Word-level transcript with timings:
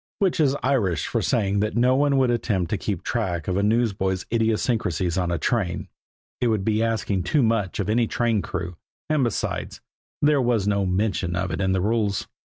Which 0.17 0.39
is 0.39 0.57
Irish 0.63 1.05
for 1.05 1.21
saying 1.21 1.59
that 1.59 1.77
no 1.77 1.95
one 1.95 2.17
would 2.17 2.31
attempt 2.31 2.71
to 2.71 2.77
keep 2.79 3.03
track 3.03 3.47
of 3.47 3.55
a 3.55 3.61
newsboy's 3.61 4.25
idiosyncrasies 4.33 5.15
on 5.15 5.29
a 5.29 5.37
train; 5.37 5.89
it 6.39 6.47
would 6.47 6.65
be 6.65 6.81
asking 6.81 7.21
too 7.21 7.43
much 7.43 7.79
of 7.79 7.87
any 7.87 8.07
train 8.07 8.41
crew; 8.41 8.77
and, 9.11 9.23
besides, 9.23 9.79
there 10.19 10.41
was 10.41 10.67
no 10.67 10.87
mention 10.87 11.35
of 11.35 11.51
it 11.51 11.61
in 11.61 11.71
the 11.73 11.81
rules. 11.81 12.27